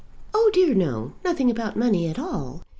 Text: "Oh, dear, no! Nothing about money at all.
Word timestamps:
"Oh, 0.33 0.49
dear, 0.51 0.73
no! 0.73 1.13
Nothing 1.23 1.51
about 1.51 1.75
money 1.75 2.07
at 2.07 2.17
all. 2.17 2.61